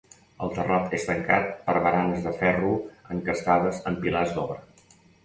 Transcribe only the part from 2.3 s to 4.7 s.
ferro encastades en pilars d'obra.